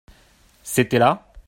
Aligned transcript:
C'était 0.63 0.97
là. 0.97 1.31